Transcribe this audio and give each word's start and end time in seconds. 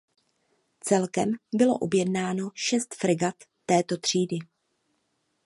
Celkem 0.79 1.33
bylo 1.55 1.75
objednáno 1.77 2.49
šest 2.55 2.95
fregat 2.95 3.35
této 3.65 3.97
třídy. 3.97 4.39